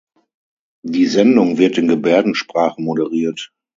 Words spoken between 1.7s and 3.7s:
in Gebärdensprache moderiert.